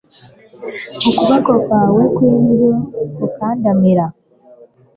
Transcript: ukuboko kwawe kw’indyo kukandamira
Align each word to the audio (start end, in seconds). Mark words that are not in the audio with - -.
ukuboko 1.09 1.51
kwawe 1.63 2.03
kw’indyo 2.15 2.71
kukandamira 3.17 4.05